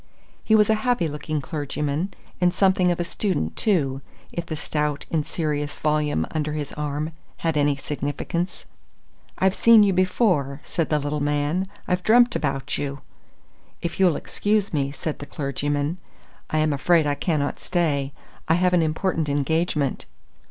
[0.43, 4.01] He was a happy looking clergyman, and something of a student, too,
[4.33, 7.11] if the stout and serious volume under his arm
[7.45, 8.65] had any significance.
[9.37, 13.01] "I've seen you before," said the little man, "I've dreamt about you."
[13.83, 15.99] "If you'll excuse me," said the clergyman,
[16.49, 18.11] "I am afraid I cannot stay.
[18.47, 20.05] I have an important engagement."